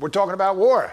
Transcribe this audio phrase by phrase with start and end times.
[0.00, 0.92] we're talking about war.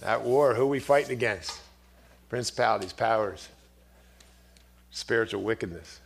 [0.00, 1.60] That war, who we fighting against?
[2.28, 3.48] Principalities, powers,
[4.90, 6.00] spiritual wickedness.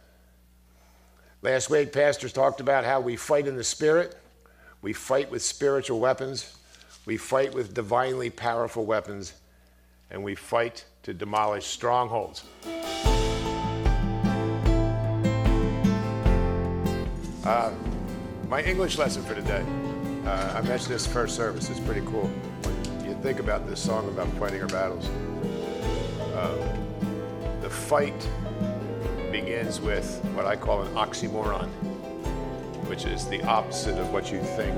[1.43, 4.17] Last week, pastors talked about how we fight in the spirit,
[4.83, 6.57] we fight with spiritual weapons,
[7.07, 9.33] we fight with divinely powerful weapons,
[10.11, 12.45] and we fight to demolish strongholds.
[17.45, 17.73] Uh,
[18.49, 19.65] my English lesson for today.
[20.27, 21.71] Uh, I mentioned this first service.
[21.71, 22.27] It's pretty cool.
[22.27, 25.09] When you think about this song about fighting our battles,
[26.35, 26.77] uh,
[27.61, 28.29] the fight
[29.31, 31.69] begins with what I call an oxymoron,
[32.89, 34.75] which is the opposite of what you think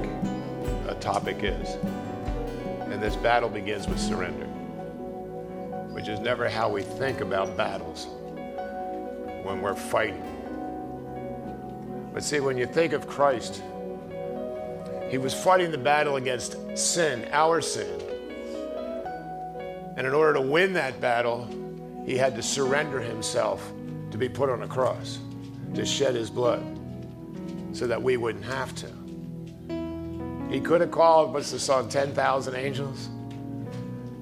[0.86, 1.76] a topic is.
[2.92, 4.44] And this battle begins with surrender,
[5.94, 8.06] which is never how we think about battles
[9.44, 10.22] when we're fighting.
[12.12, 13.62] But see, when you think of Christ,
[15.08, 18.00] he was fighting the battle against sin, our sin.
[19.96, 21.48] And in order to win that battle,
[22.04, 23.72] he had to surrender himself
[24.10, 25.18] to be put on a cross,
[25.74, 26.62] to shed his blood,
[27.72, 28.86] so that we wouldn't have to.
[30.50, 33.08] He could have called, what's the song, 10,000 angels?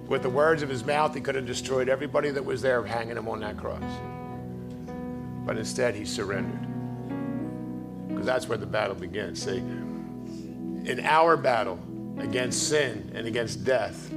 [0.08, 3.16] With the words of his mouth, he could have destroyed everybody that was there hanging
[3.16, 3.82] him on that cross.
[5.44, 6.66] But instead, he surrendered
[8.08, 9.42] because that's where the battle begins.
[9.42, 9.62] See,
[10.86, 11.78] in our battle
[12.18, 14.10] against sin and against death,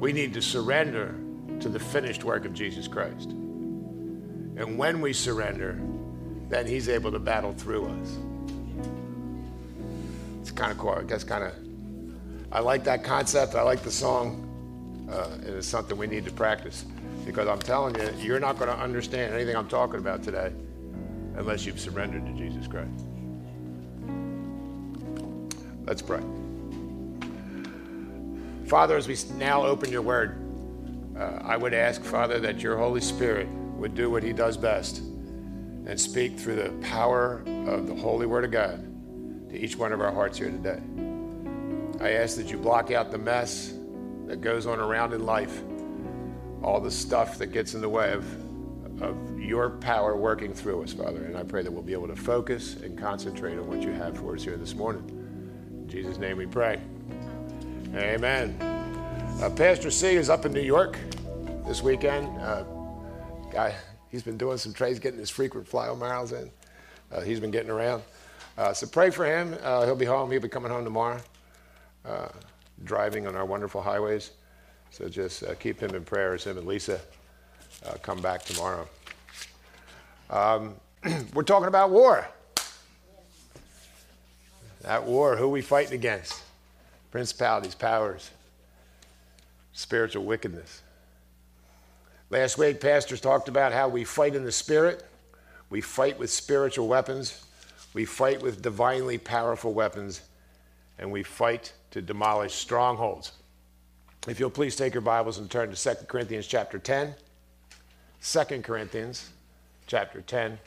[0.00, 1.14] we need to surrender
[1.60, 3.30] to the finished work of Jesus Christ.
[3.30, 5.78] And when we surrender,
[6.48, 8.18] then He's able to battle through us.
[10.40, 11.00] It's kind of cool.
[11.06, 11.52] That's kind of,
[12.52, 13.54] I like that concept.
[13.54, 14.40] I like the song.
[15.10, 16.86] Uh, and it's something we need to practice
[17.26, 20.50] because I'm telling you, you're not going to understand anything I'm talking about today
[21.36, 23.06] unless you've surrendered to Jesus Christ.
[25.86, 26.20] Let's pray.
[28.66, 30.40] Father, as we now open your word,
[31.16, 34.98] uh, I would ask, Father, that your Holy Spirit would do what he does best
[35.86, 40.00] and speak through the power of the Holy Word of God to each one of
[40.00, 40.80] our hearts here today.
[42.00, 43.74] I ask that you block out the mess
[44.26, 45.62] that goes on around in life,
[46.62, 48.24] all the stuff that gets in the way of,
[49.02, 51.24] of your power working through us, Father.
[51.24, 54.16] And I pray that we'll be able to focus and concentrate on what you have
[54.16, 55.23] for us here this morning.
[55.94, 56.80] Jesus' name we pray.
[57.94, 58.60] Amen.
[59.40, 60.98] Uh, Pastor C is up in New York
[61.68, 62.26] this weekend.
[62.40, 62.64] Uh,
[63.52, 63.72] guy,
[64.10, 66.50] he's been doing some trades, getting his frequent flyer miles in.
[67.12, 68.02] Uh, he's been getting around.
[68.58, 69.56] Uh, so pray for him.
[69.62, 70.32] Uh, he'll be home.
[70.32, 71.20] He'll be coming home tomorrow,
[72.04, 72.26] uh,
[72.82, 74.32] driving on our wonderful highways.
[74.90, 77.00] So just keep him in prayer as him and Lisa
[78.02, 78.88] come back tomorrow.
[80.28, 80.74] Um,
[81.34, 82.26] we're talking about war.
[84.84, 86.42] That war, who we fighting against?
[87.10, 88.30] Principalities, powers,
[89.72, 90.82] spiritual wickedness.
[92.28, 95.02] Last week, pastors talked about how we fight in the spirit,
[95.70, 97.44] we fight with spiritual weapons,
[97.94, 100.20] we fight with divinely powerful weapons,
[100.98, 103.32] and we fight to demolish strongholds.
[104.28, 107.14] If you'll please take your Bibles and turn to 2 Corinthians chapter 10.
[108.22, 109.30] 2 Corinthians
[109.86, 110.58] chapter 10.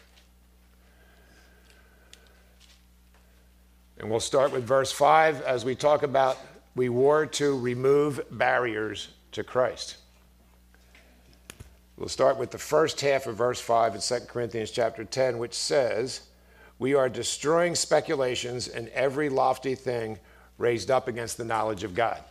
[4.00, 6.38] And we'll start with verse 5 as we talk about
[6.76, 9.98] we war to remove barriers to Christ.
[11.98, 15.56] We'll start with the first half of verse 5 in 2 Corinthians chapter 10, which
[15.56, 16.22] says,
[16.78, 20.20] We are destroying speculations and every lofty thing
[20.60, 22.24] raised up against the knowledge of God.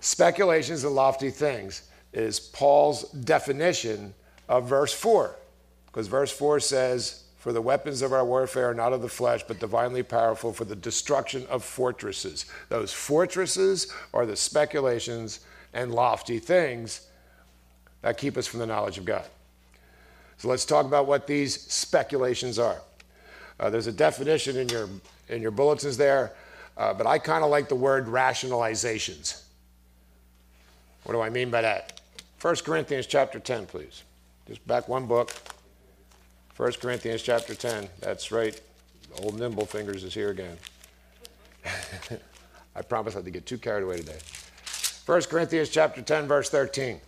[0.00, 4.12] Speculations and lofty things is Paul's definition
[4.48, 5.36] of verse 4,
[5.86, 9.42] because verse 4 says, for the weapons of our warfare are not of the flesh,
[9.46, 12.46] but divinely powerful for the destruction of fortresses.
[12.70, 15.40] Those fortresses are the speculations
[15.74, 17.06] and lofty things
[18.00, 19.26] that keep us from the knowledge of God.
[20.38, 22.80] So let's talk about what these speculations are.
[23.60, 24.88] Uh, there's a definition in your,
[25.28, 26.32] in your bulletins there,
[26.78, 29.42] uh, but I kind of like the word rationalizations.
[31.02, 32.00] What do I mean by that?
[32.40, 34.02] 1 Corinthians chapter 10, please.
[34.48, 35.30] Just back one book.
[36.56, 37.88] 1 Corinthians chapter 10.
[37.98, 38.60] That's right.
[39.22, 40.56] Old Nimble Fingers is here again.
[42.76, 44.18] I promise not to get too carried away today.
[45.04, 47.00] 1 Corinthians chapter 10, verse 13.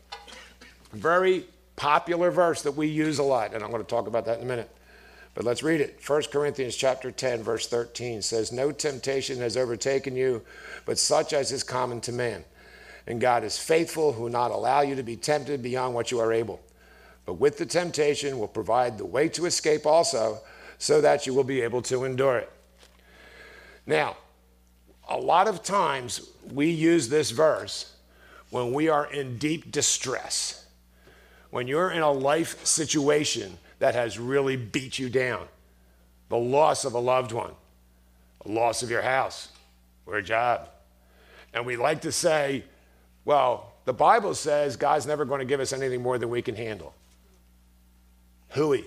[0.93, 1.45] Very
[1.77, 4.45] popular verse that we use a lot, and I'm going to talk about that in
[4.45, 4.71] a minute.
[5.35, 6.01] But let's read it.
[6.05, 10.43] 1 Corinthians chapter 10, verse 13 says, No temptation has overtaken you,
[10.87, 12.45] but such as is common to man.
[13.07, 16.19] And God is faithful, who will not allow you to be tempted beyond what you
[16.19, 16.61] are able
[17.27, 20.41] but with the temptation will provide the way to escape also,
[20.79, 22.53] so that you will be able to endure it.
[23.87, 24.17] Now,
[25.09, 27.93] a lot of times we use this verse
[28.51, 30.67] when we are in deep distress,
[31.51, 35.47] when you're in a life situation that has really beat you down,
[36.29, 37.53] the loss of a loved one,
[38.45, 39.49] the loss of your house
[40.07, 40.69] or a job.
[41.55, 42.65] And we like to say,
[43.25, 46.55] well, the Bible says God's never going to give us anything more than we can
[46.55, 46.95] handle.
[48.51, 48.85] Hooey.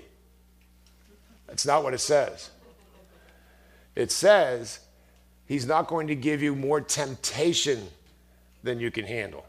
[1.47, 2.49] That's not what it says.
[3.95, 4.79] It says
[5.45, 7.87] he's not going to give you more temptation
[8.63, 9.45] than you can handle.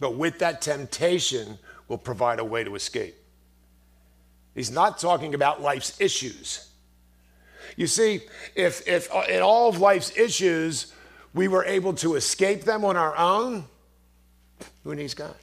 [0.00, 1.58] But with that temptation,
[1.88, 3.14] will provide a way to escape.
[4.54, 6.70] He's not talking about life's issues.
[7.76, 8.20] You see,
[8.54, 10.92] if, if uh, in all of life's issues
[11.32, 13.64] we were able to escape them on our own,
[14.84, 15.34] who needs God?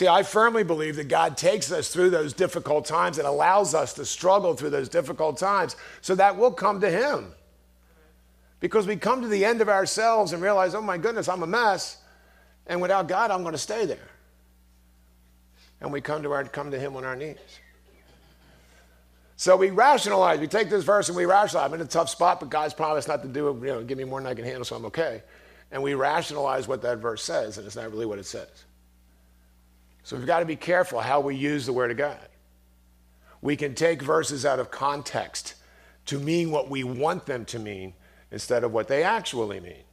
[0.00, 3.92] See, I firmly believe that God takes us through those difficult times and allows us
[3.92, 7.34] to struggle through those difficult times so that we'll come to Him.
[8.60, 11.46] Because we come to the end of ourselves and realize, oh my goodness, I'm a
[11.46, 11.98] mess.
[12.66, 14.08] And without God, I'm going to stay there.
[15.82, 17.36] And we come to, our, come to Him on our knees.
[19.36, 20.40] So we rationalize.
[20.40, 21.68] We take this verse and we rationalize.
[21.68, 23.56] I'm in a tough spot, but God's promised not to do it.
[23.56, 25.22] You know, give me more than I can handle, so I'm okay.
[25.70, 28.48] And we rationalize what that verse says, and it's not really what it says.
[30.02, 32.28] So we've got to be careful how we use the Word of God.
[33.42, 35.54] We can take verses out of context
[36.06, 37.94] to mean what we want them to mean
[38.30, 39.84] instead of what they actually mean.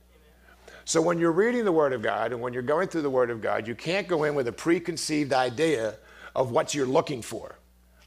[0.86, 3.30] So when you're reading the Word of God and when you're going through the Word
[3.30, 5.96] of God, you can't go in with a preconceived idea
[6.36, 7.58] of what you're looking for.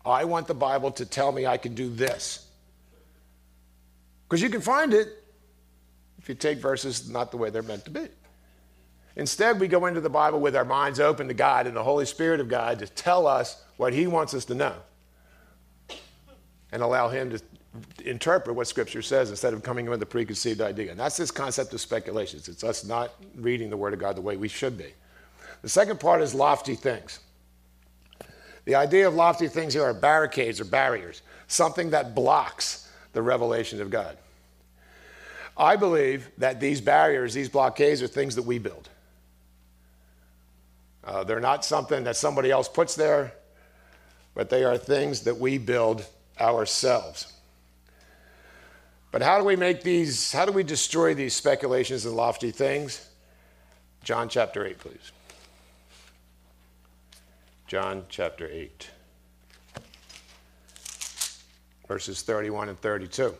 [0.05, 2.47] I want the Bible to tell me I can do this.
[4.27, 5.09] Because you can find it
[6.19, 8.09] if you take verses not the way they're meant to be.
[9.17, 12.07] Instead, we go into the Bible with our minds open to God and the Holy
[12.07, 14.75] Spirit of God to tell us what He wants us to know
[16.73, 17.41] and allow Him to
[18.05, 20.91] interpret what Scripture says instead of coming in with a preconceived idea.
[20.91, 22.49] And that's this concept of speculations.
[22.49, 24.93] It's us not reading the Word of God the way we should be.
[25.63, 27.21] The second part is lofty things.
[28.65, 33.81] The idea of lofty things here are barricades or barriers, something that blocks the revelation
[33.81, 34.17] of God.
[35.57, 38.89] I believe that these barriers, these blockades, are things that we build.
[41.05, 43.33] Uh, they're not something that somebody else puts there,
[44.35, 46.05] but they are things that we build
[46.39, 47.33] ourselves.
[49.13, 53.09] But how do we make these, how do we destroy these speculations and lofty things?
[54.05, 55.13] John chapter 8, please.
[57.67, 58.91] John chapter 8,
[61.87, 63.35] verses 31 and 32.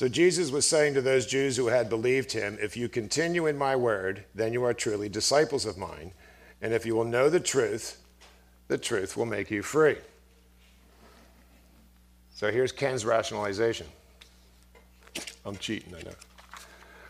[0.00, 3.58] So Jesus was saying to those Jews who had believed him, If you continue in
[3.58, 6.12] my word, then you are truly disciples of mine.
[6.62, 8.02] And if you will know the truth,
[8.68, 9.98] the truth will make you free.
[12.30, 13.86] So here's Ken's rationalization.
[15.44, 16.14] I'm cheating, I know.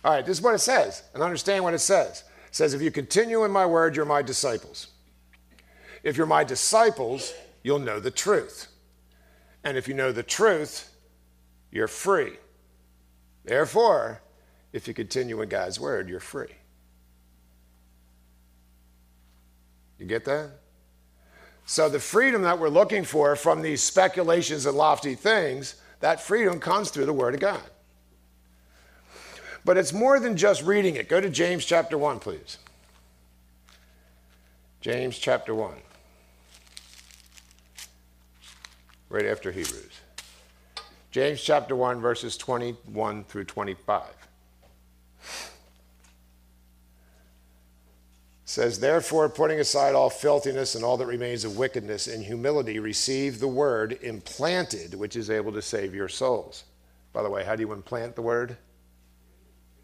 [0.05, 2.25] All right, this is what it says, and understand what it says.
[2.49, 4.89] It says, If you continue in my word, you're my disciples.
[6.03, 8.67] If you're my disciples, you'll know the truth.
[9.63, 10.93] And if you know the truth,
[11.71, 12.33] you're free.
[13.45, 14.21] Therefore,
[14.73, 16.55] if you continue in God's word, you're free.
[19.99, 20.51] You get that?
[21.67, 26.59] So, the freedom that we're looking for from these speculations and lofty things, that freedom
[26.59, 27.63] comes through the Word of God.
[29.65, 31.09] But it's more than just reading it.
[31.09, 32.59] Go to James chapter 1, please.
[34.81, 35.75] James chapter 1.
[39.11, 40.01] Right after Hebrews.
[41.11, 44.05] James chapter 1, verses 21 through 25.
[48.51, 53.39] says, Therefore, putting aside all filthiness and all that remains of wickedness, in humility receive
[53.39, 56.65] the word implanted, which is able to save your souls.
[57.13, 58.57] By the way, how do you implant the word?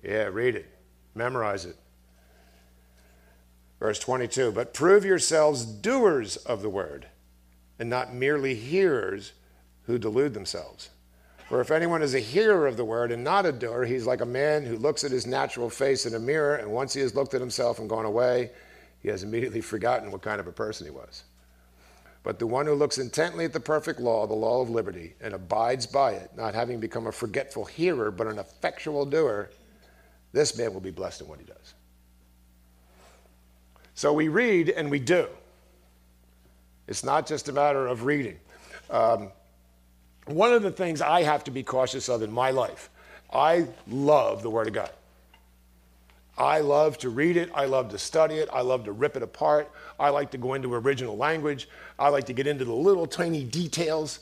[0.03, 0.67] Yeah, read it,
[1.15, 1.77] memorize it.
[3.79, 7.07] Verse 22 But prove yourselves doers of the word,
[7.79, 9.33] and not merely hearers
[9.85, 10.91] who delude themselves.
[11.49, 14.21] For if anyone is a hearer of the word and not a doer, he's like
[14.21, 17.15] a man who looks at his natural face in a mirror, and once he has
[17.15, 18.51] looked at himself and gone away,
[19.01, 21.23] he has immediately forgotten what kind of a person he was.
[22.25, 25.33] But the one who looks intently at the perfect law, the law of liberty, and
[25.33, 29.51] abides by it, not having become a forgetful hearer, but an effectual doer,
[30.33, 31.75] this man will be blessed in what he does.
[33.95, 35.29] So we read and we do.
[36.89, 38.39] It's not just a matter of reading.
[38.91, 39.31] Um,
[40.27, 42.91] one of the things I have to be cautious of in my life,
[43.33, 44.91] I love the Word of God.
[46.39, 47.51] I love to read it.
[47.55, 48.49] I love to study it.
[48.53, 49.71] I love to rip it apart.
[49.99, 51.69] I like to go into original language.
[51.99, 54.21] I like to get into the little tiny details.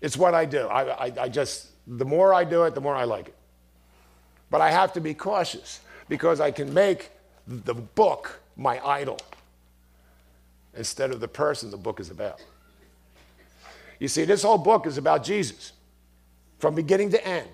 [0.00, 0.66] It's what I do.
[0.66, 3.34] I, I, I just, the more I do it, the more I like it.
[4.50, 7.10] But I have to be cautious because I can make
[7.46, 9.18] the book my idol
[10.74, 12.40] instead of the person the book is about.
[13.98, 15.72] You see, this whole book is about Jesus
[16.58, 17.48] from beginning to end.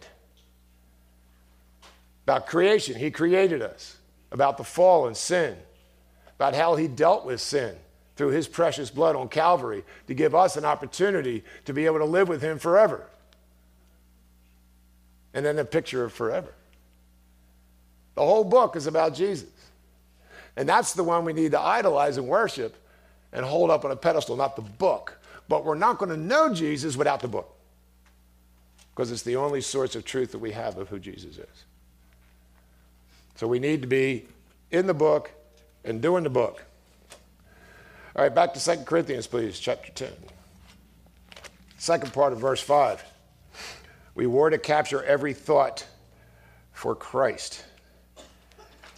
[2.25, 3.97] About creation, He created us.
[4.31, 5.57] About the fall and sin.
[6.37, 7.77] About how He dealt with sin
[8.17, 12.05] through His precious blood on Calvary to give us an opportunity to be able to
[12.05, 13.07] live with Him forever.
[15.35, 16.53] And then a picture of forever.
[18.15, 19.49] The whole book is about Jesus.
[20.57, 22.77] And that's the one we need to idolize and worship
[23.33, 25.19] and hold up on a pedestal, not the book.
[25.53, 27.55] But we're not going to know Jesus without the book
[28.95, 31.65] because it's the only source of truth that we have of who Jesus is.
[33.35, 34.25] So we need to be
[34.71, 35.31] in the book
[35.85, 36.65] and doing the book.
[38.17, 40.09] All right, back to 2 Corinthians, please, chapter 10.
[41.77, 43.05] Second part of verse 5.
[44.15, 45.87] We were to capture every thought
[46.73, 47.63] for Christ.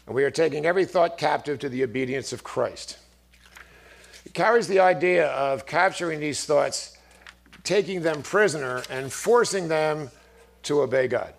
[0.06, 2.98] And we are taking every thought captive to the obedience of Christ.
[4.24, 6.96] It carries the idea of capturing these thoughts,
[7.62, 10.10] taking them prisoner, and forcing them
[10.64, 11.34] to obey God.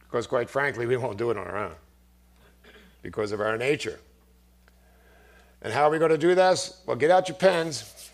[0.00, 1.74] Because, quite frankly, we won't do it on our own
[3.02, 3.98] because of our nature.
[5.62, 6.80] And how are we going to do this?
[6.86, 8.10] Well, get out your pens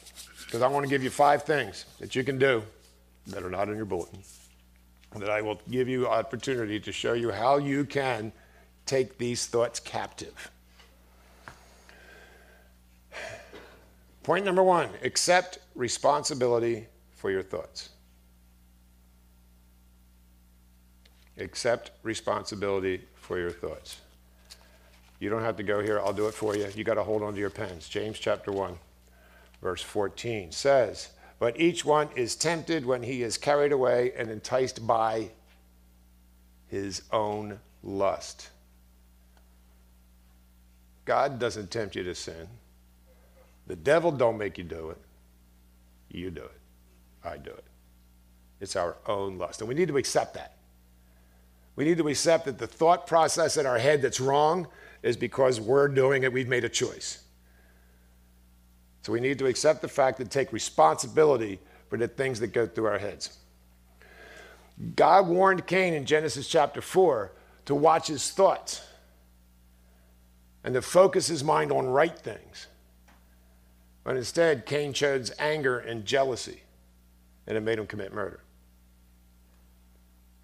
[0.47, 2.63] because I want to give you five things that you can do
[3.27, 4.23] that are not in your bulletin
[5.21, 8.33] that I will give you opportunity to show you how you can
[8.87, 10.51] take these thoughts captive.
[14.23, 17.91] Point number one accept responsibility for your thoughts.
[21.39, 24.01] Accept responsibility for your thoughts.
[25.19, 26.69] You don't have to go here, I'll do it for you.
[26.75, 27.89] You got to hold on to your pens.
[27.89, 28.77] James chapter 1,
[29.61, 34.87] verse 14 says, but each one is tempted when he is carried away and enticed
[34.87, 35.31] by
[36.69, 38.51] his own lust.
[41.05, 42.47] God doesn't tempt you to sin.
[43.73, 44.99] The devil don't make you do it.
[46.11, 46.61] You do it.
[47.25, 47.65] I do it.
[48.61, 49.63] It's our own lust.
[49.63, 50.57] And we need to accept that.
[51.75, 54.69] We need to accept that the thought process in our head that's wrong
[55.03, 57.23] is because we're doing it, we've made a choice.
[59.01, 62.67] So we need to accept the fact and take responsibility for the things that go
[62.67, 63.39] through our heads.
[64.97, 67.33] God warned Cain in Genesis chapter 4
[67.65, 68.83] to watch his thoughts
[70.63, 72.67] and to focus his mind on right things.
[74.05, 76.63] But instead, Cain chose anger and jealousy,
[77.47, 78.41] and it made him commit murder.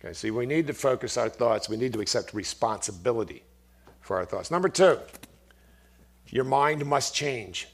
[0.01, 1.69] Okay, see, we need to focus our thoughts.
[1.69, 3.43] We need to accept responsibility
[4.01, 4.51] for our thoughts.
[4.51, 4.99] Number two,
[6.29, 7.69] your mind must change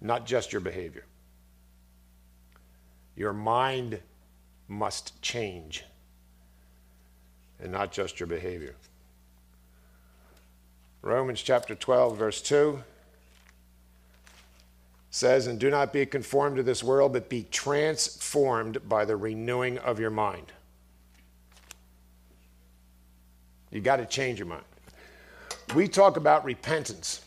[0.00, 1.04] not just your behavior.
[3.16, 4.00] Your mind
[4.68, 5.84] must change
[7.58, 8.76] and not just your behavior.
[11.02, 12.82] Romans chapter 12, verse 2
[15.10, 19.78] says, And do not be conformed to this world, but be transformed by the renewing
[19.78, 20.52] of your mind.
[23.70, 24.64] You got to change your mind.
[25.74, 27.22] We talk about repentance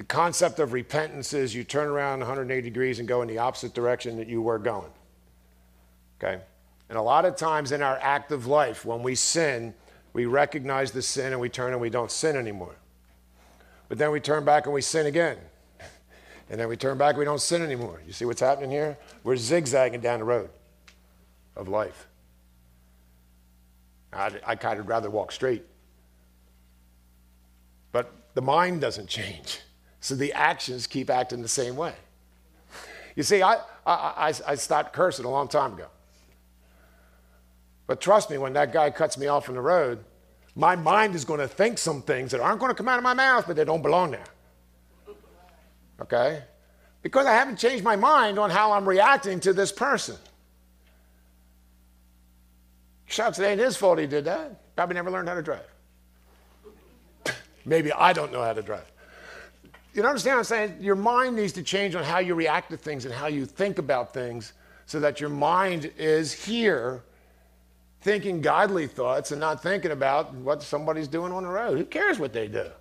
[0.00, 3.74] the concept of repentance is you turn around 180 degrees and go in the opposite
[3.74, 4.90] direction that you were going.
[6.18, 6.40] Okay?
[6.88, 9.74] And a lot of times in our active life, when we sin,
[10.14, 12.76] we recognize the sin and we turn and we don't sin anymore.
[13.90, 15.36] But then we turn back and we sin again.
[16.50, 18.02] And then we turn back we don't sin anymore.
[18.04, 18.98] You see what's happening here?
[19.22, 20.50] We're zigzagging down the road
[21.54, 22.08] of life.
[24.12, 25.64] I'd, I kind of rather walk straight.
[27.92, 29.60] But the mind doesn't change.
[30.00, 31.94] So the actions keep acting the same way.
[33.14, 35.86] You see, I, I, I, stopped cursing a long time ago.
[37.86, 40.04] But trust me, when that guy cuts me off on the road,
[40.54, 43.04] my mind is going to think some things that aren't going to come out of
[43.04, 44.24] my mouth, but they don't belong there.
[46.00, 46.42] Okay?
[47.02, 50.16] Because I haven't changed my mind on how I'm reacting to this person.
[53.06, 54.76] Shucks, it ain't his fault he did that.
[54.76, 55.66] Probably never learned how to drive.
[57.64, 58.90] Maybe I don't know how to drive.
[59.92, 60.76] You understand what I'm saying?
[60.80, 63.78] Your mind needs to change on how you react to things and how you think
[63.78, 64.52] about things
[64.86, 67.02] so that your mind is here
[68.00, 71.76] thinking godly thoughts and not thinking about what somebody's doing on the road.
[71.78, 72.70] Who cares what they do?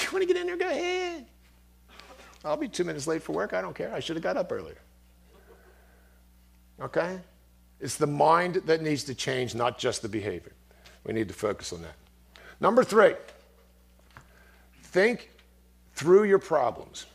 [0.00, 0.56] You want to get in there?
[0.56, 1.26] Go ahead.
[2.48, 3.52] I'll be two minutes late for work.
[3.52, 3.92] I don't care.
[3.94, 4.78] I should have got up earlier.
[6.80, 7.20] Okay?
[7.80, 10.52] It's the mind that needs to change, not just the behavior.
[11.04, 11.94] We need to focus on that.
[12.60, 13.14] Number three,
[14.82, 15.30] think
[15.94, 17.06] through your problems.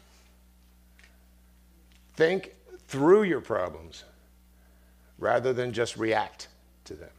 [2.15, 2.53] Think
[2.87, 4.03] through your problems
[5.17, 6.47] rather than just react
[6.85, 7.09] to them.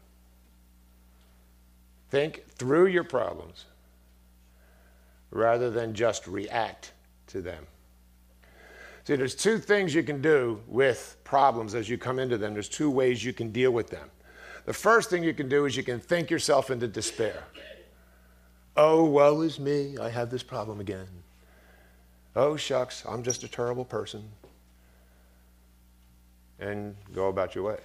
[2.10, 3.64] Think through your problems
[5.30, 6.92] rather than just react
[7.26, 7.66] to them.
[9.04, 12.54] See, there's two things you can do with problems as you come into them.
[12.54, 14.10] There's two ways you can deal with them.
[14.64, 17.44] The first thing you can do is you can think yourself into despair.
[18.76, 21.06] Oh, woe is me, I have this problem again.
[22.34, 24.26] Oh, shucks, I'm just a terrible person.
[26.58, 27.78] And go about your way.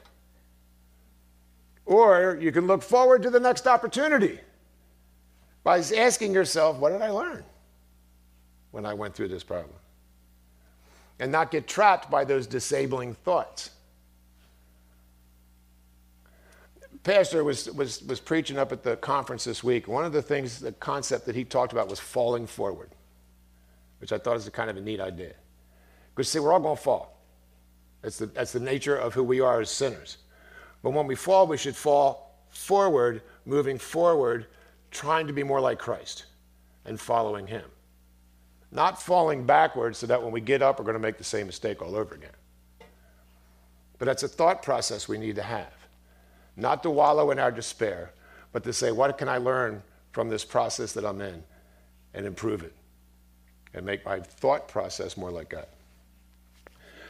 [1.85, 4.39] Or you can look forward to the next opportunity
[5.63, 7.43] by asking yourself, what did I learn
[8.71, 9.75] when I went through this problem?
[11.19, 13.71] And not get trapped by those disabling thoughts.
[17.03, 19.88] Pastor was, was, was preaching up at the conference this week.
[19.88, 22.89] One of the things, the concept that he talked about was falling forward,
[23.99, 25.33] which I thought is a kind of a neat idea.
[26.13, 27.17] Because, see, we're all going to fall.
[28.01, 30.17] That's the, that's the nature of who we are as sinners.
[30.83, 34.47] But when we fall, we should fall forward, moving forward,
[34.91, 36.25] trying to be more like Christ
[36.85, 37.63] and following Him.
[38.71, 41.47] Not falling backwards so that when we get up, we're going to make the same
[41.47, 42.29] mistake all over again.
[43.97, 45.73] But that's a thought process we need to have.
[46.55, 48.11] Not to wallow in our despair,
[48.51, 51.43] but to say, what can I learn from this process that I'm in
[52.13, 52.73] and improve it
[53.73, 55.67] and make my thought process more like God.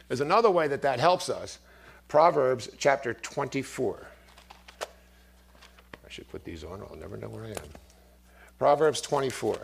[0.08, 1.58] There's another way that that helps us
[2.08, 4.06] Proverbs chapter 24.
[4.82, 7.56] I should put these on, I'll never know where I am.
[8.58, 9.58] Proverbs 24.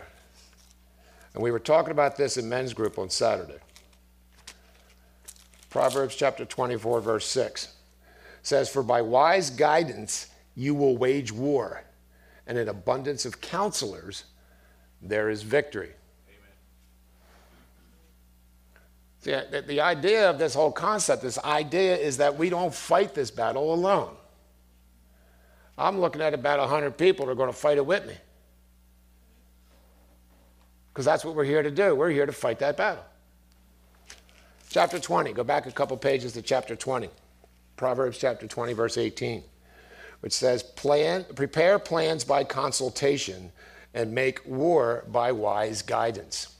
[1.36, 3.58] And we were talking about this in men's group on Saturday.
[5.68, 7.74] Proverbs chapter 24, verse 6
[8.42, 11.84] says, For by wise guidance you will wage war,
[12.46, 14.24] and in abundance of counselors
[15.02, 15.90] there is victory.
[19.20, 23.12] See, the, the idea of this whole concept, this idea is that we don't fight
[23.12, 24.16] this battle alone.
[25.76, 28.14] I'm looking at about 100 people that are going to fight it with me.
[30.96, 31.94] Because that's what we're here to do.
[31.94, 33.04] We're here to fight that battle.
[34.70, 37.10] Chapter 20, go back a couple pages to chapter 20.
[37.76, 39.42] Proverbs chapter 20, verse 18,
[40.20, 43.52] which says, Plan, Prepare plans by consultation
[43.92, 46.54] and make war by wise guidance.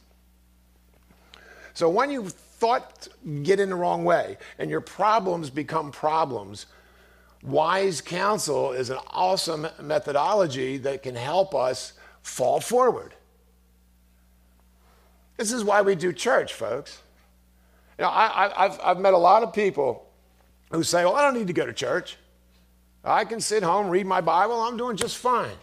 [1.73, 3.09] So when you thought
[3.43, 6.67] get in the wrong way and your problems become problems,
[7.43, 13.16] wise counsel is an awesome methodology that can help us fall forward.
[15.37, 17.01] This is why we do church, folks.
[17.99, 20.07] You know, I, have I've met a lot of people
[20.71, 22.17] who say, Well, I don't need to go to church.
[23.05, 25.57] I can sit home, read my Bible, I'm doing just fine.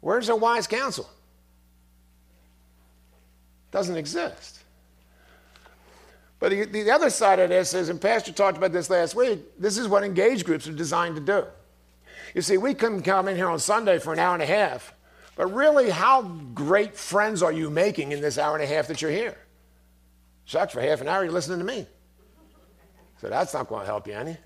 [0.00, 1.08] Where's the wise counsel?
[3.70, 4.58] Doesn't exist.
[6.38, 9.40] But the, the other side of this is, and Pastor talked about this last week,
[9.58, 11.44] this is what engaged groups are designed to do.
[12.34, 14.92] You see, we can come in here on Sunday for an hour and a half,
[15.38, 16.22] but really, how
[16.52, 19.38] great friends are you making in this hour and a half that you're here?
[20.46, 21.86] Shucks, for half an hour, you're listening to me.
[23.20, 24.36] So that's not going to help you any.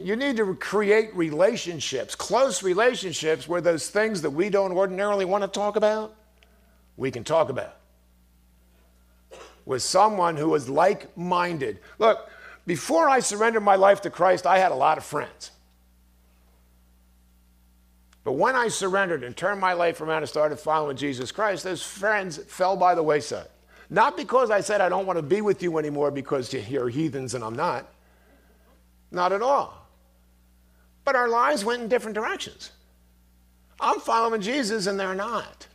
[0.00, 5.44] You need to create relationships, close relationships, where those things that we don't ordinarily want
[5.44, 6.14] to talk about,
[6.96, 7.76] we can talk about
[9.66, 11.80] with someone who is like minded.
[11.98, 12.30] Look,
[12.66, 15.50] before I surrendered my life to Christ, I had a lot of friends.
[18.24, 21.82] But when I surrendered and turned my life around and started following Jesus Christ, those
[21.82, 23.48] friends fell by the wayside.
[23.90, 27.34] Not because I said I don't want to be with you anymore because you're heathens
[27.34, 27.86] and I'm not.
[29.10, 29.86] Not at all.
[31.04, 32.70] But our lives went in different directions.
[33.80, 35.66] I'm following Jesus and they're not.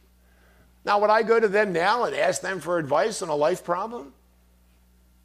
[0.85, 3.63] Now, would I go to them now and ask them for advice on a life
[3.63, 4.13] problem?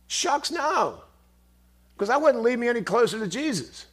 [0.09, 1.05] Shucks, no.
[1.95, 3.87] Because that wouldn't lead me any closer to Jesus.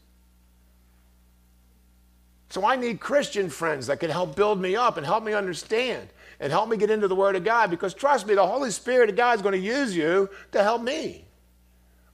[2.49, 6.09] So I need Christian friends that can help build me up and help me understand
[6.39, 9.09] and help me get into the Word of God because trust me, the Holy Spirit
[9.09, 11.25] of God is going to use you to help me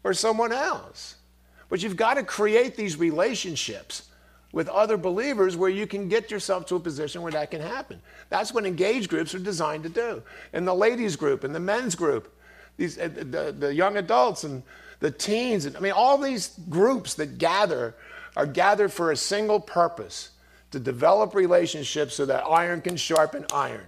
[0.04, 1.16] or someone else.
[1.70, 4.10] But you've got to create these relationships
[4.52, 8.02] with other believers where you can get yourself to a position where that can happen.
[8.30, 10.22] That's what engage groups are designed to do.
[10.54, 12.34] And the ladies group and the men's group,
[12.78, 14.64] these, uh, the, the young adults and
[15.00, 17.96] the teens, and, I mean, all these groups that gather
[18.36, 20.32] are gathered for a single purpose
[20.72, 23.86] to develop relationships so that iron can sharpen iron.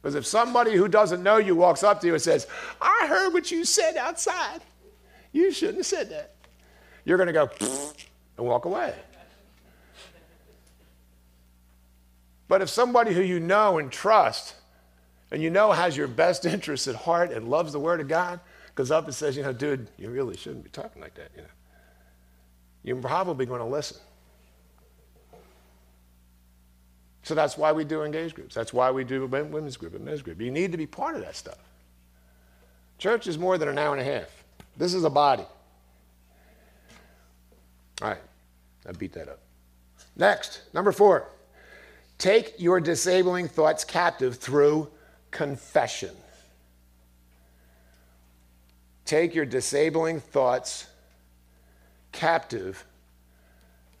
[0.00, 2.46] Because if somebody who doesn't know you walks up to you and says,
[2.80, 4.60] I heard what you said outside,
[5.32, 6.34] you shouldn't have said that.
[7.04, 7.50] You're going to go,
[8.36, 8.94] and walk away.
[12.48, 14.54] But if somebody who you know and trust
[15.30, 18.40] and you know has your best interests at heart and loves the Word of God,
[18.74, 21.42] goes up and says, you know, dude, you really shouldn't be talking like that, you
[21.42, 21.48] know.
[22.82, 23.98] You're probably going to listen.
[27.22, 28.54] So that's why we do engaged groups.
[28.54, 30.40] That's why we do women's group and men's group.
[30.40, 31.58] You need to be part of that stuff.
[32.98, 34.44] Church is more than an hour and a half.
[34.76, 35.44] This is a body.
[38.00, 38.18] All right,
[38.88, 39.38] I beat that up.
[40.16, 41.28] Next, number four,
[42.18, 44.88] take your disabling thoughts captive through
[45.30, 46.10] confession.
[49.04, 50.86] Take your disabling thoughts
[52.12, 52.84] captive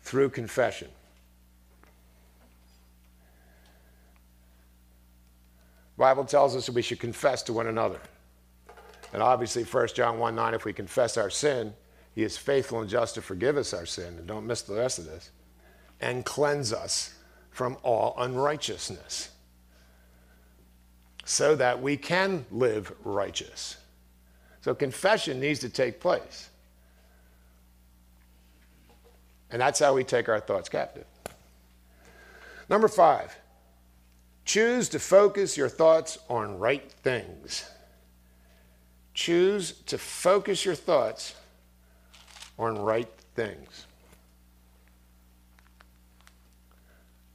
[0.02, 0.88] through confession.
[5.96, 8.00] Bible tells us that we should confess to one another.
[9.12, 11.74] And obviously, 1 John 1 9, if we confess our sin,
[12.14, 14.18] he is faithful and just to forgive us our sin.
[14.18, 15.30] And don't miss the rest of this.
[16.00, 17.14] And cleanse us
[17.50, 19.30] from all unrighteousness.
[21.24, 23.76] So that we can live righteous.
[24.62, 26.50] So confession needs to take place.
[29.52, 31.04] And that's how we take our thoughts captive.
[32.70, 33.36] Number five,
[34.46, 37.68] choose to focus your thoughts on right things.
[39.12, 41.34] Choose to focus your thoughts
[42.58, 43.86] on right things.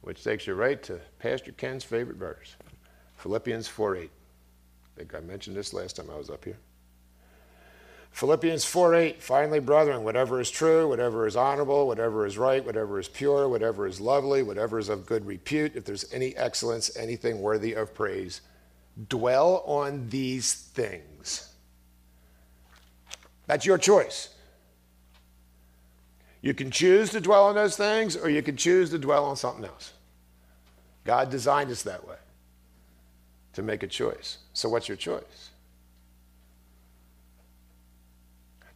[0.00, 2.56] Which takes you right to Pastor Ken's favorite verse,
[3.18, 4.02] Philippians 4 8.
[4.02, 6.58] I think I mentioned this last time I was up here.
[8.10, 12.98] Philippians 4 8, finally, brethren, whatever is true, whatever is honorable, whatever is right, whatever
[12.98, 17.40] is pure, whatever is lovely, whatever is of good repute, if there's any excellence, anything
[17.40, 18.40] worthy of praise,
[19.08, 21.52] dwell on these things.
[23.46, 24.30] That's your choice.
[26.40, 29.36] You can choose to dwell on those things, or you can choose to dwell on
[29.36, 29.92] something else.
[31.04, 32.16] God designed us that way
[33.54, 34.38] to make a choice.
[34.52, 35.50] So, what's your choice?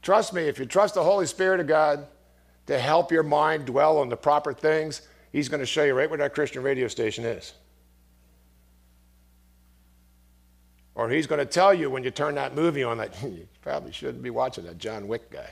[0.03, 2.07] Trust me, if you trust the Holy Spirit of God
[2.67, 6.11] to help your mind dwell on the proper things, He's going to show you right
[6.11, 7.55] where that Christian radio station is.
[10.95, 13.93] Or He's going to tell you when you turn that movie on that you probably
[13.93, 15.49] shouldn't be watching that John Wick guy.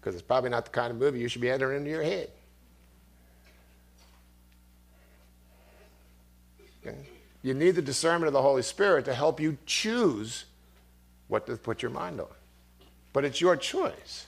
[0.00, 2.30] Because it's probably not the kind of movie you should be entering into your head.
[6.84, 6.98] Okay?
[7.42, 10.44] You need the discernment of the Holy Spirit to help you choose
[11.28, 12.28] what to put your mind on
[13.12, 14.26] but it's your choice.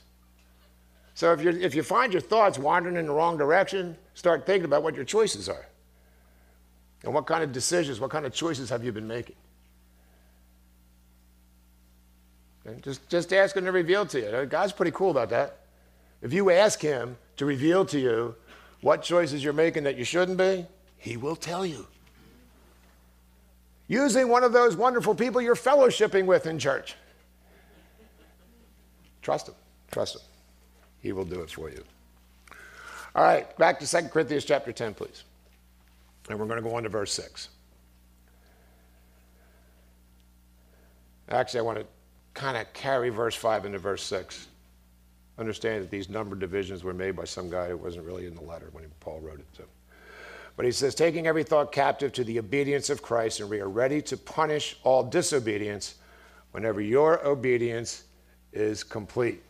[1.14, 4.64] So if, you if you find your thoughts wandering in the wrong direction, start thinking
[4.64, 5.66] about what your choices are.
[7.04, 9.36] And what kind of decisions, what kind of choices have you been making?
[12.66, 12.80] Okay?
[12.80, 14.46] Just, just ask him to reveal to you.
[14.46, 15.58] God's pretty cool about that.
[16.22, 18.34] If you ask him to reveal to you
[18.80, 20.66] what choices you're making that you shouldn't be,
[20.96, 21.86] he will tell you.
[23.86, 26.96] Using one of those wonderful people you're fellowshipping with in church.
[29.24, 29.54] Trust him.
[29.90, 30.22] Trust him.
[31.00, 31.82] He will do it for you.
[33.16, 35.24] All right, back to 2 Corinthians chapter 10, please.
[36.28, 37.48] And we're going to go on to verse 6.
[41.30, 41.86] Actually, I want to
[42.34, 44.46] kind of carry verse 5 into verse 6.
[45.38, 48.42] Understand that these number divisions were made by some guy who wasn't really in the
[48.42, 49.46] letter when Paul wrote it.
[49.56, 49.64] So.
[50.56, 53.68] But he says, taking every thought captive to the obedience of Christ, and we are
[53.68, 55.94] ready to punish all disobedience
[56.52, 58.04] whenever your obedience
[58.54, 59.42] is complete.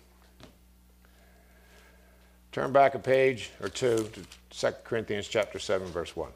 [2.53, 6.31] Turn back a page or two to 2 Corinthians chapter 7, verse 1.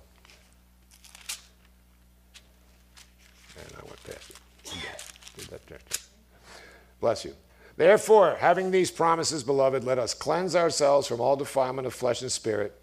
[3.57, 4.38] And I went past it.
[7.00, 7.35] Bless you.
[7.76, 12.33] Therefore, having these promises, beloved, let us cleanse ourselves from all defilement of flesh and
[12.33, 12.81] spirit,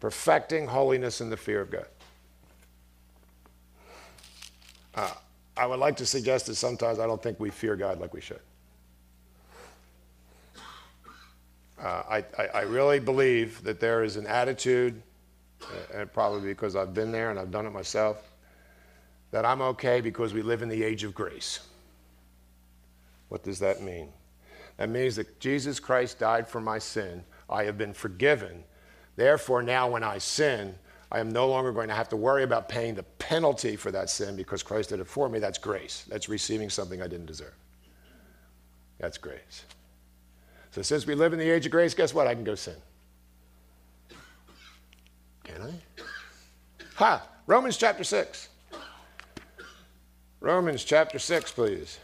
[0.00, 1.86] perfecting holiness in the fear of God.
[4.96, 5.12] Uh,
[5.56, 8.20] I would like to suggest that sometimes I don't think we fear God like we
[8.20, 8.40] should.
[11.82, 15.02] Uh, I, I, I, really believe that there is an attitude,
[15.62, 18.30] uh, and probably because I've been there and I've done it myself,
[19.30, 21.60] that I'm okay because we live in the age of grace.
[23.28, 24.08] What does that mean?
[24.78, 27.24] That means that Jesus Christ died for my sin.
[27.48, 28.64] I have been forgiven.
[29.16, 30.74] Therefore, now when I sin,
[31.10, 34.10] I am no longer going to have to worry about paying the penalty for that
[34.10, 35.38] sin because Christ did it for me.
[35.38, 36.04] That's grace.
[36.08, 37.54] That's receiving something I didn't deserve.
[38.98, 39.64] That's grace.
[40.76, 42.26] So since we live in the age of grace, guess what?
[42.26, 42.74] I can go sin.
[45.42, 46.02] Can I?
[46.96, 47.26] Ha!
[47.46, 48.50] Romans chapter 6.
[50.38, 51.98] Romans chapter 6, please.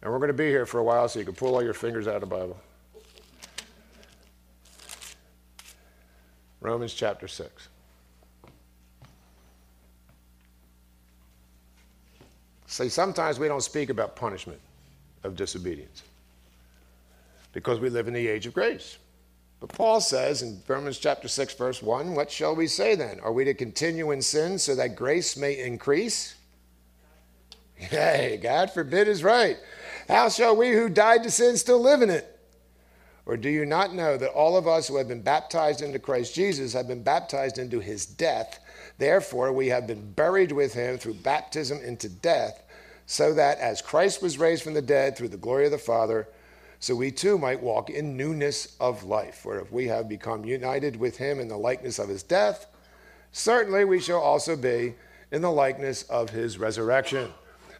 [0.00, 1.74] And we're going to be here for a while, so you can pull all your
[1.74, 2.56] fingers out of the Bible.
[6.60, 7.68] Romans chapter 6.
[12.68, 14.60] See, sometimes we don't speak about punishment
[15.24, 16.04] of disobedience
[17.52, 18.98] because we live in the age of grace.
[19.60, 23.18] But Paul says in Romans chapter 6, verse 1, What shall we say then?
[23.20, 26.36] Are we to continue in sin so that grace may increase?
[27.74, 29.56] Hey, God forbid is right.
[30.08, 32.38] How shall we who died to sin still live in it?
[33.26, 36.34] Or do you not know that all of us who have been baptized into Christ
[36.34, 38.58] Jesus have been baptized into his death?
[38.96, 42.62] Therefore, we have been buried with him through baptism into death,
[43.06, 46.26] so that as Christ was raised from the dead through the glory of the Father,
[46.80, 49.36] so we too might walk in newness of life.
[49.36, 52.66] For if we have become united with him in the likeness of his death,
[53.32, 54.94] certainly we shall also be
[55.32, 57.32] in the likeness of his resurrection.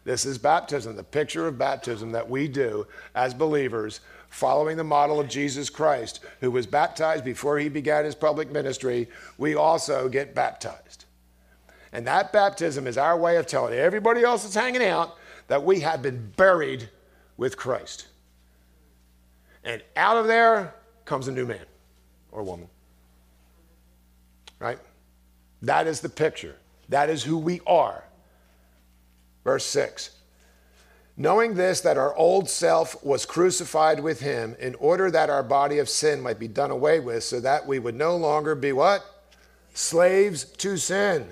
[0.03, 5.19] This is baptism, the picture of baptism that we do as believers following the model
[5.19, 10.35] of Jesus Christ, who was baptized before he began his public ministry, we also get
[10.35, 11.05] baptized.
[11.91, 15.79] And that baptism is our way of telling everybody else that's hanging out that we
[15.79, 16.89] have been buried
[17.37, 18.07] with Christ.
[19.63, 20.73] And out of there
[21.05, 21.65] comes a new man
[22.31, 22.67] or woman.
[24.59, 24.79] Right?
[25.61, 26.55] That is the picture.
[26.89, 28.03] That is who we are.
[29.43, 30.11] Verse 6
[31.17, 35.79] Knowing this, that our old self was crucified with him in order that our body
[35.79, 39.03] of sin might be done away with, so that we would no longer be what?
[39.73, 41.27] Slaves to sin.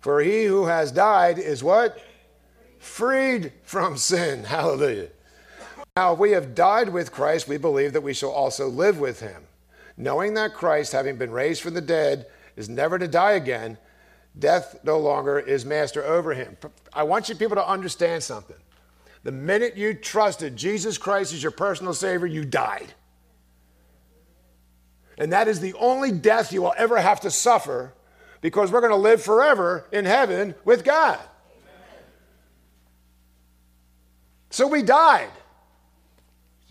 [0.00, 1.96] For he who has died is what?
[2.80, 4.42] Freed from sin.
[4.44, 5.10] Hallelujah.
[5.96, 9.20] Now, if we have died with Christ, we believe that we shall also live with
[9.20, 9.42] him.
[9.98, 12.26] Knowing that Christ, having been raised from the dead,
[12.56, 13.76] is never to die again,
[14.38, 16.56] death no longer is master over him.
[16.94, 18.56] I want you people to understand something.
[19.22, 22.94] The minute you trusted Jesus Christ as your personal Savior, you died.
[25.18, 27.92] And that is the only death you will ever have to suffer
[28.40, 31.20] because we're going to live forever in heaven with God.
[34.48, 35.28] So we died.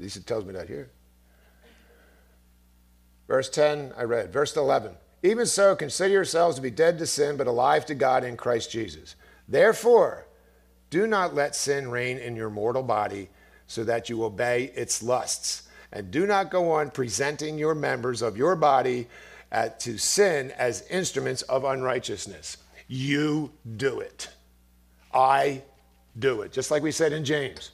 [0.01, 0.89] At least it tells me that here.
[3.27, 4.33] Verse 10, I read.
[4.33, 4.95] Verse 11.
[5.21, 8.71] Even so, consider yourselves to be dead to sin, but alive to God in Christ
[8.71, 9.13] Jesus.
[9.47, 10.25] Therefore,
[10.89, 13.29] do not let sin reign in your mortal body
[13.67, 15.69] so that you obey its lusts.
[15.91, 19.07] And do not go on presenting your members of your body
[19.51, 22.57] uh, to sin as instruments of unrighteousness.
[22.87, 24.29] You do it.
[25.13, 25.61] I
[26.17, 26.51] do it.
[26.51, 27.69] Just like we said in James.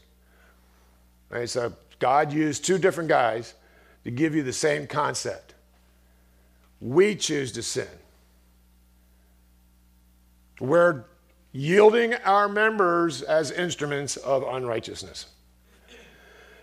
[1.30, 3.54] Right, so God used two different guys
[4.04, 5.56] to give you the same concept.
[6.80, 7.88] We choose to sin.
[10.60, 11.06] We're
[11.52, 15.28] yielding our members as instruments of unrighteousness.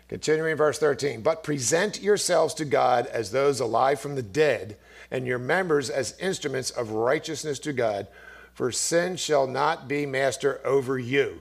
[0.08, 4.76] Continuing verse 13, but present yourselves to God as those alive from the dead,
[5.10, 8.06] and your members as instruments of righteousness to God,
[8.52, 11.40] for sin shall not be master over you.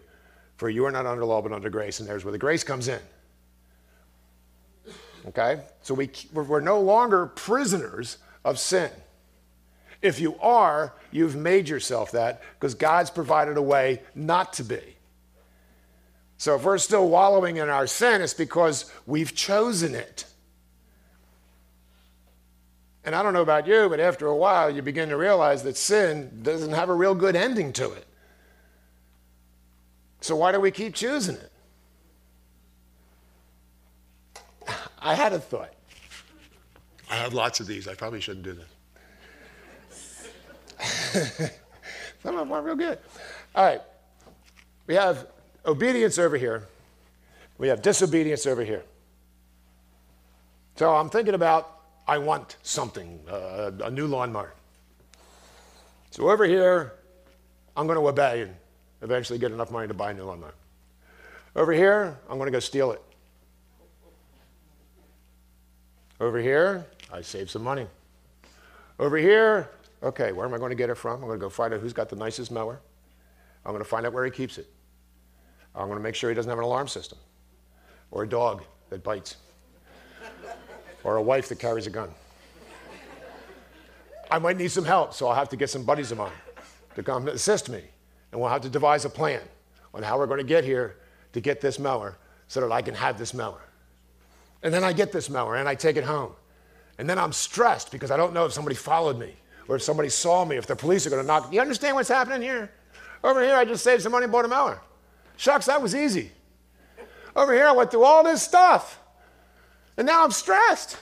[0.57, 1.99] For you are not under law, but under grace.
[1.99, 2.99] And there's where the grace comes in.
[5.27, 5.61] Okay?
[5.81, 8.91] So we, we're no longer prisoners of sin.
[10.01, 14.81] If you are, you've made yourself that because God's provided a way not to be.
[16.37, 20.25] So if we're still wallowing in our sin, it's because we've chosen it.
[23.05, 25.77] And I don't know about you, but after a while, you begin to realize that
[25.77, 28.05] sin doesn't have a real good ending to it.
[30.19, 31.51] So why do we keep choosing it?
[35.03, 35.73] I had a thought.
[37.11, 37.87] I have lots of these.
[37.87, 38.69] I probably shouldn't do this.
[42.23, 42.97] Some of them aren't real good.
[43.53, 43.81] All right.
[44.87, 45.27] We have
[45.65, 46.67] obedience over here.
[47.57, 48.83] We have disobedience over here.
[50.75, 54.53] So I'm thinking about I want something, uh, a new lawnmower.
[56.11, 56.93] So over here,
[57.77, 58.55] I'm going to obey and
[59.01, 60.53] eventually get enough money to buy a new lawnmower.
[61.55, 63.01] Over here, I'm going to go steal it.
[66.19, 67.87] Over here, I save some money.
[68.99, 69.69] Over here,
[70.03, 71.21] Okay, where am I going to get it from?
[71.21, 72.81] I'm going to go find out who's got the nicest mower.
[73.65, 74.67] I'm going to find out where he keeps it.
[75.73, 77.17] I'm going to make sure he doesn't have an alarm system,
[78.11, 79.37] or a dog that bites,
[81.05, 82.09] or a wife that carries a gun.
[84.29, 86.31] I might need some help, so I'll have to get some buddies of mine
[86.95, 87.81] to come assist me.
[88.31, 89.41] And we'll have to devise a plan
[89.93, 90.97] on how we're going to get here
[91.31, 93.61] to get this mower so that I can have this mower.
[94.63, 96.31] And then I get this mower and I take it home.
[96.97, 99.33] And then I'm stressed because I don't know if somebody followed me
[99.67, 101.53] or if somebody saw me, if the police are going to knock.
[101.53, 102.71] You understand what's happening here?
[103.23, 104.81] Over here, I just saved some money, and bought a mower.
[105.37, 106.31] Shucks, that was easy.
[107.35, 108.99] Over here, I went through all this stuff,
[109.97, 110.97] and now I'm stressed.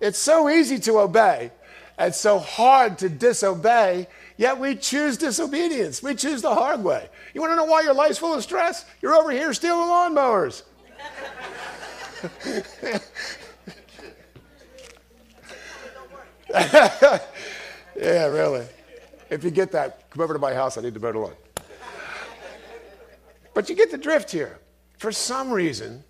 [0.00, 1.50] It's so easy to obey
[1.96, 6.02] and so hard to disobey, Yet we choose disobedience.
[6.02, 7.08] We choose the hard way.
[7.34, 8.84] You want to know why your life's full of stress?
[9.00, 10.62] You're over here stealing lawnmowers.
[17.96, 18.66] yeah, really.
[19.30, 20.78] If you get that, come over to my house.
[20.78, 21.34] I need to mow the lawn.
[23.52, 24.58] But you get the drift here.
[24.98, 26.02] For some reason,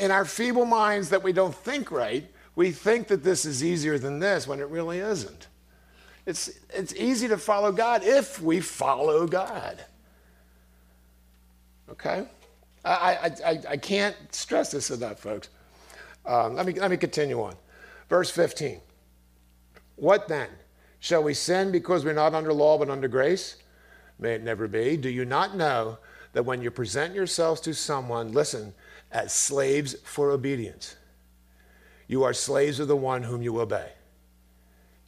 [0.00, 3.98] in our feeble minds that we don't think right, we think that this is easier
[3.98, 5.46] than this when it really isn't.
[6.26, 9.84] It's, it's easy to follow God if we follow God.
[11.90, 12.26] Okay?
[12.84, 15.48] I, I, I, can't stress this enough, folks.
[16.26, 17.54] Um, let, me, let me continue on.
[18.08, 18.80] Verse 15.
[19.96, 20.48] What then?
[20.98, 23.56] Shall we sin because we're not under law but under grace?
[24.18, 24.96] May it never be.
[24.96, 25.98] Do you not know
[26.32, 28.74] that when you present yourselves to someone, listen,
[29.10, 30.96] as slaves for obedience,
[32.08, 33.90] you are slaves of the one whom you obey,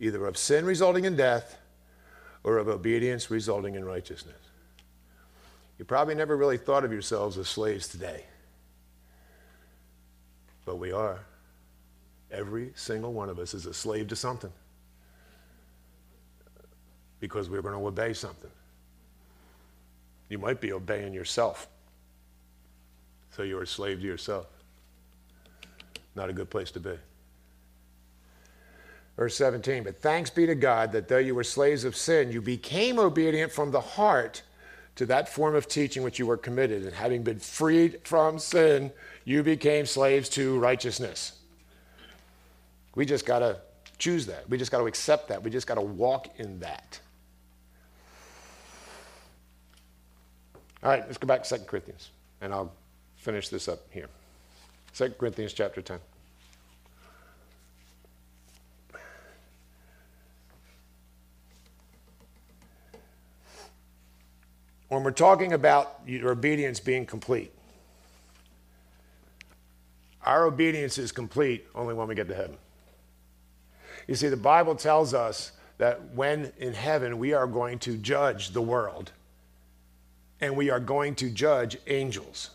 [0.01, 1.59] either of sin resulting in death
[2.43, 4.37] or of obedience resulting in righteousness.
[5.79, 8.25] You probably never really thought of yourselves as slaves today,
[10.65, 11.21] but we are.
[12.31, 14.53] Every single one of us is a slave to something
[17.21, 18.51] because we're going to obey something.
[20.29, 21.69] You might be obeying yourself.
[23.31, 24.47] So you're a slave to yourself.
[26.15, 26.97] Not a good place to be.
[29.17, 32.43] Verse 17, but thanks be to God that though you were slaves of sin, you
[32.43, 34.43] became obedient from the heart
[34.97, 36.83] to that form of teaching which you were committed.
[36.83, 38.93] And having been freed from sin,
[39.25, 41.39] you became slaves to righteousness.
[42.97, 43.59] We just got to
[43.99, 44.49] choose that.
[44.49, 45.43] We just got to accept that.
[45.43, 46.99] We just got to walk in that.
[50.83, 52.73] All right, let's go back to 2 Corinthians, and I'll
[53.17, 54.09] finish this up here.
[54.95, 55.99] 2 Corinthians chapter 10.
[64.95, 67.51] When we're talking about your obedience being complete,
[70.25, 72.57] our obedience is complete only when we get to heaven.
[74.07, 78.51] You see, the Bible tells us that when in heaven we are going to judge
[78.51, 79.11] the world
[80.41, 82.51] and we are going to judge angels.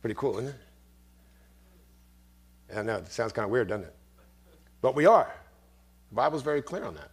[0.00, 0.54] Pretty cool, isn't
[2.70, 2.78] it?
[2.78, 3.94] I know, it sounds kind of weird, doesn't it?
[4.80, 5.30] But we are.
[6.08, 7.10] The Bible's very clear on that.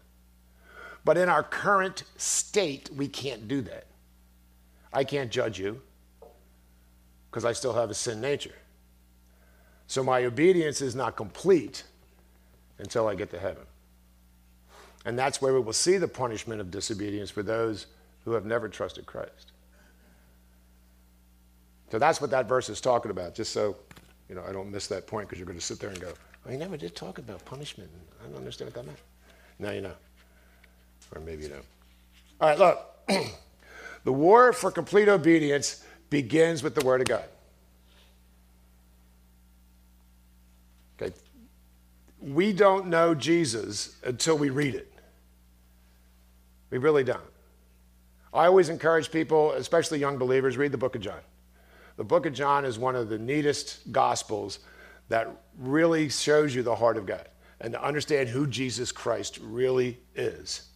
[1.03, 3.87] But in our current state, we can't do that.
[4.95, 5.81] I can't judge you
[7.29, 8.55] because I still have a sin nature.
[9.87, 11.83] So my obedience is not complete
[12.79, 13.63] until I get to heaven.
[15.05, 17.87] And that's where we will see the punishment of disobedience for those
[18.23, 19.51] who have never trusted Christ.
[21.91, 23.75] So that's what that verse is talking about, just so
[24.27, 26.13] you know I don't miss that point because you're going to sit there and go,
[26.45, 27.91] "I oh, never did talk about punishment.
[28.23, 28.99] I don't understand what that meant."
[29.59, 29.93] Now you know,
[31.13, 31.65] or maybe you don't.
[32.41, 33.07] All right, look,
[34.05, 37.25] the war for complete obedience begins with the Word of God.
[41.01, 41.13] Okay,
[42.21, 44.93] we don't know Jesus until we read it.
[46.69, 47.19] We really don't.
[48.33, 51.19] I always encourage people, especially young believers, read the book of John.
[51.97, 54.59] The book of John is one of the neatest gospels
[55.09, 57.27] that really shows you the heart of God
[57.61, 60.67] and to understand who Jesus Christ really is.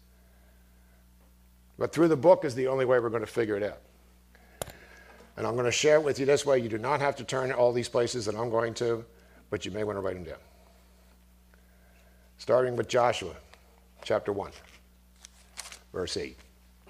[1.80, 3.80] But through the book is the only way we're going to figure it out.
[5.38, 6.60] And I'm going to share it with you this way.
[6.60, 9.04] You do not have to turn all these places that I'm going to,
[9.50, 10.38] but you may want to write them down.
[12.38, 13.34] Starting with Joshua
[14.04, 14.52] chapter 1,
[15.92, 16.38] verse 8,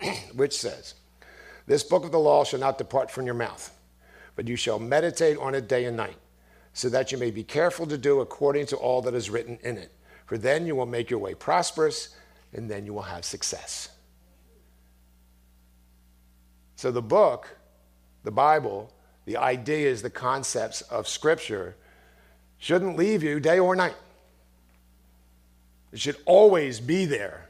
[0.35, 0.95] which says,
[1.65, 3.71] This book of the law shall not depart from your mouth
[4.39, 6.15] but you shall meditate on it day and night,
[6.71, 9.75] so that you may be careful to do according to all that is written in
[9.75, 9.91] it.
[10.27, 12.15] For then you will make your way prosperous,
[12.53, 13.89] and then you will have success.
[16.79, 17.57] So the book,
[18.23, 18.89] the Bible,
[19.25, 21.75] the ideas, the concepts of Scripture
[22.57, 23.97] shouldn't leave you day or night.
[25.91, 27.49] It should always be there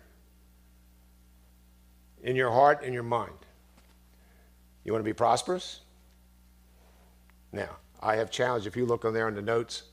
[2.24, 3.38] in your heart and your mind.
[4.84, 5.82] You want to be prosperous?
[7.52, 9.84] Now, I have challenged, if you look on there in the notes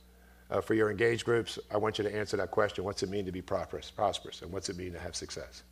[0.50, 2.84] uh, for your engaged groups, I want you to answer that question.
[2.84, 5.62] What's it mean to be prosperous, prosperous and what's it mean to have success?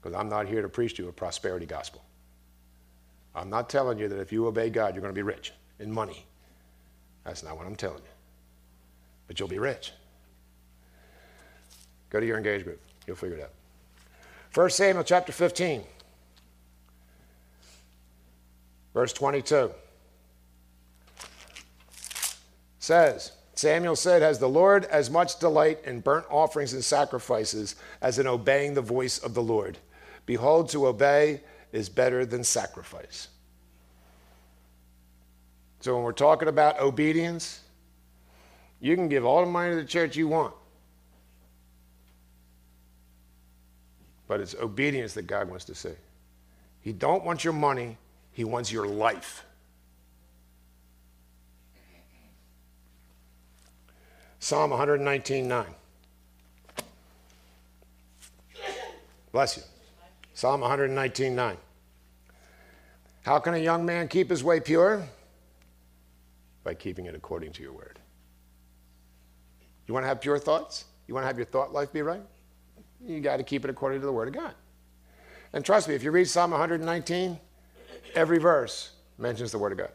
[0.00, 2.02] Because I'm not here to preach to you a prosperity gospel.
[3.34, 5.92] I'm not telling you that if you obey God, you're going to be rich in
[5.92, 6.24] money.
[7.24, 8.10] That's not what I'm telling you.
[9.26, 9.92] But you'll be rich.
[12.10, 12.80] Go to your engaged group.
[13.06, 13.50] You'll figure it out.
[14.54, 15.82] 1 Samuel chapter 15.
[18.94, 19.70] Verse 22
[22.78, 28.18] says, Samuel said, Has the Lord as much delight in burnt offerings and sacrifices as
[28.18, 29.78] in obeying the voice of the Lord?
[30.28, 31.40] Behold, to obey
[31.72, 33.28] is better than sacrifice.
[35.80, 37.62] So when we're talking about obedience,
[38.78, 40.52] you can give all the money to the church you want.
[44.26, 45.94] But it's obedience that God wants to see.
[46.82, 47.96] He don't want your money,
[48.30, 49.46] he wants your life.
[54.40, 55.74] Psalm 119:9.
[59.32, 59.62] Bless you.
[60.38, 61.56] Psalm 119:9.
[63.24, 65.04] How can a young man keep his way pure?
[66.62, 67.98] By keeping it according to your word.
[69.88, 70.84] You want to have pure thoughts?
[71.08, 72.22] You want to have your thought life be right?
[73.04, 74.54] You got to keep it according to the word of God.
[75.52, 77.40] And trust me, if you read Psalm 119,
[78.14, 79.92] every verse mentions the word of God.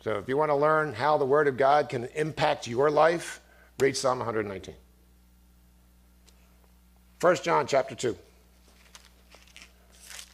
[0.00, 3.42] So if you want to learn how the Word of God can impact your life,
[3.78, 4.74] read Psalm 119.
[7.20, 8.14] 1 John chapter 2,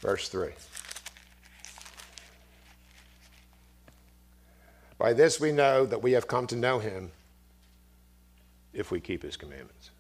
[0.00, 0.50] verse 3.
[4.98, 7.12] By this we know that we have come to know him
[8.72, 9.90] if we keep his commandments.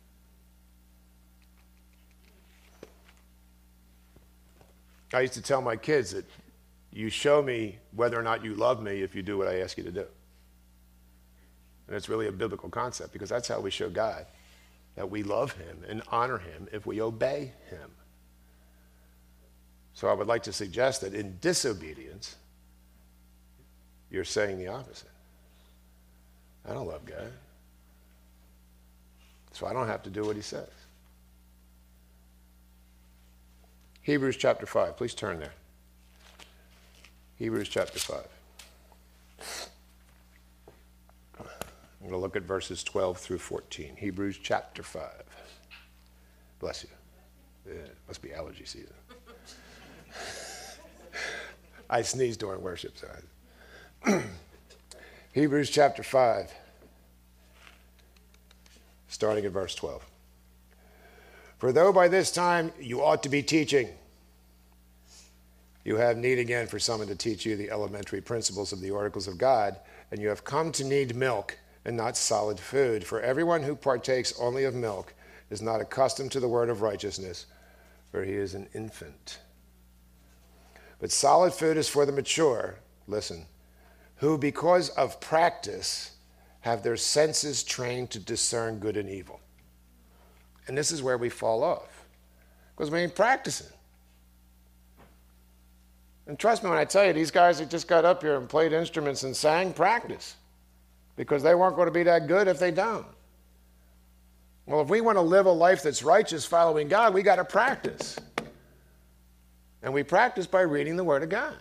[5.14, 6.24] I used to tell my kids that
[6.92, 9.76] you show me whether or not you love me if you do what I ask
[9.76, 10.06] you to do.
[11.86, 14.26] And it's really a biblical concept because that's how we show God
[14.94, 17.90] that we love him and honor him if we obey him.
[19.94, 22.36] So I would like to suggest that in disobedience,
[24.10, 25.08] you're saying the opposite.
[26.68, 27.32] I don't love God.
[29.52, 30.68] So I don't have to do what he says.
[34.02, 35.52] Hebrews chapter 5, please turn there.
[37.36, 38.26] Hebrews chapter 5.
[42.08, 43.96] Going to look at verses 12 through 14.
[43.96, 45.04] Hebrews chapter 5.
[46.58, 46.90] Bless you.
[47.72, 48.94] It must be allergy season.
[51.90, 53.08] I sneeze during worship, so
[55.32, 56.52] Hebrews chapter 5,
[59.08, 60.04] starting at verse 12.
[61.58, 63.88] For though by this time you ought to be teaching,
[65.84, 69.28] you have need again for someone to teach you the elementary principles of the oracles
[69.28, 69.76] of God,
[70.10, 73.04] and you have come to need milk and not solid food.
[73.04, 75.14] For everyone who partakes only of milk
[75.50, 77.46] is not accustomed to the word of righteousness,
[78.10, 79.38] for he is an infant.
[81.00, 82.76] But solid food is for the mature,
[83.08, 83.46] listen,
[84.16, 86.12] who because of practice
[86.60, 89.40] have their senses trained to discern good and evil.
[90.68, 92.04] And this is where we fall off.
[92.76, 93.66] Because we ain't practicing.
[96.28, 98.48] And trust me when I tell you, these guys that just got up here and
[98.48, 100.36] played instruments and sang, practice.
[101.16, 103.06] Because they weren't going to be that good if they don't.
[104.66, 107.44] Well, if we want to live a life that's righteous following God, we got to
[107.44, 108.18] practice.
[109.82, 111.56] And we practice by reading the Word of God.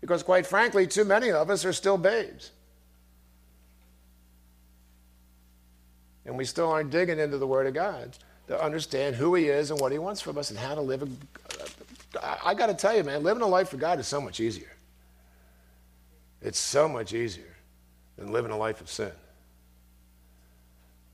[0.00, 2.50] Because, quite frankly, too many of us are still babes.
[6.24, 8.16] And we still aren't digging into the Word of God
[8.48, 11.08] to understand who He is and what He wants from us and how to live
[12.44, 14.72] I got to tell you, man, living a life for God is so much easier.
[16.40, 17.55] It's so much easier
[18.16, 19.12] than living a life of sin.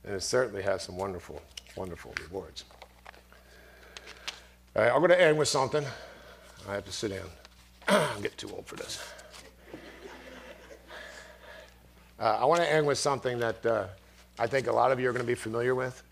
[0.04, 1.40] And it certainly has some wonderful,
[1.76, 2.64] wonderful rewards.
[4.74, 5.84] All right, I'm going to end with something.
[6.68, 7.28] I have to sit down.
[7.88, 9.02] I'm getting too old for this.
[12.18, 13.86] Uh, I want to end with something that uh,
[14.38, 16.02] I think a lot of you are going to be familiar with,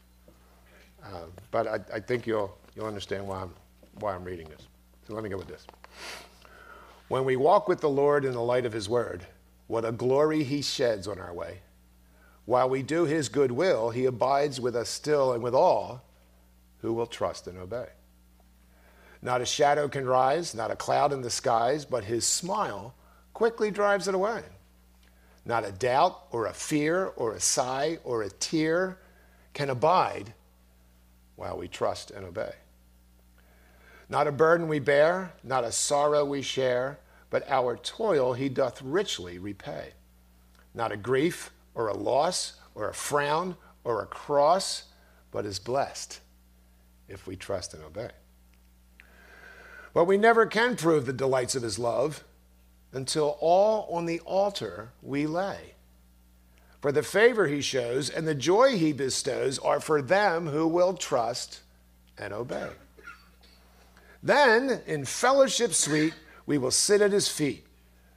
[1.04, 3.54] uh, but I, I, think you'll, you'll understand why I'm,
[4.00, 4.66] why I'm reading this.
[5.06, 5.66] So let me go with this.
[7.06, 9.24] When we walk with the Lord in the light of his word,
[9.70, 11.60] what a glory he sheds on our way.
[12.44, 16.02] While we do his good will, he abides with us still and with all
[16.78, 17.86] who will trust and obey.
[19.22, 22.96] Not a shadow can rise, not a cloud in the skies, but his smile
[23.32, 24.42] quickly drives it away.
[25.44, 28.98] Not a doubt or a fear or a sigh or a tear
[29.54, 30.34] can abide
[31.36, 32.54] while we trust and obey.
[34.08, 36.98] Not a burden we bear, not a sorrow we share,
[37.30, 39.92] but our toil he doth richly repay.
[40.74, 44.84] Not a grief or a loss or a frown or a cross,
[45.30, 46.20] but is blessed
[47.08, 48.10] if we trust and obey.
[49.94, 52.24] But we never can prove the delights of his love
[52.92, 55.74] until all on the altar we lay.
[56.80, 60.94] For the favor he shows and the joy he bestows are for them who will
[60.94, 61.60] trust
[62.16, 62.70] and obey.
[64.22, 66.14] Then, in fellowship sweet,
[66.50, 67.64] we will sit at his feet,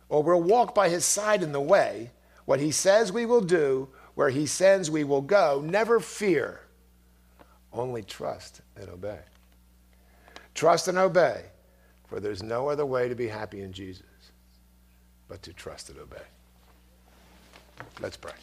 [0.09, 2.09] or we'll walk by his side in the way,
[2.45, 5.61] what he says we will do, where he sends we will go.
[5.63, 6.61] Never fear,
[7.71, 9.19] only trust and obey.
[10.55, 11.43] Trust and obey,
[12.07, 14.01] for there's no other way to be happy in Jesus
[15.27, 16.25] but to trust and obey.
[18.01, 18.33] Let's pray.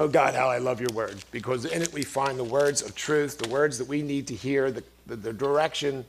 [0.00, 2.94] Oh God, how I love your word, because in it we find the words of
[2.94, 6.04] truth, the words that we need to hear, the, the, the, direction.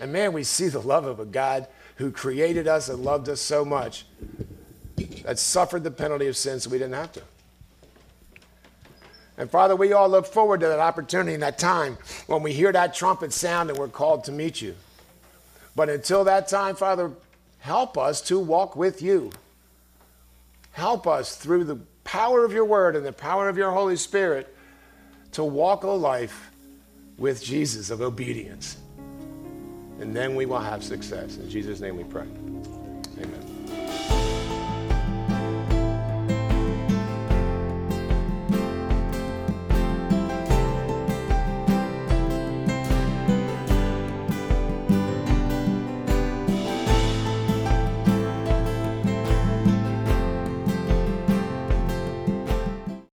[0.00, 1.66] And man, we see the love of a God
[1.96, 4.06] who created us and loved us so much
[5.24, 7.22] that suffered the penalty of sin so we didn't have to.
[9.36, 11.98] And Father, we all look forward to that opportunity and that time
[12.28, 14.74] when we hear that trumpet sound and we're called to meet you.
[15.76, 17.12] But until that time, Father,
[17.58, 19.32] help us to walk with you.
[20.72, 21.78] Help us through the
[22.08, 24.56] power of your word and the power of your Holy Spirit
[25.32, 26.50] to walk a life
[27.18, 28.78] with Jesus of obedience.
[30.00, 31.36] And then we will have success.
[31.36, 32.26] In Jesus' name we pray.
[33.18, 33.47] Amen.